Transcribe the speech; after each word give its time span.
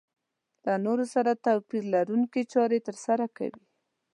له 0.65 0.73
نورو 0.85 1.05
سره 1.13 1.41
توپير 1.45 1.83
لرونکې 1.93 2.41
چارې 2.53 2.79
ترسره 2.87 3.25
کوي. 3.37 3.63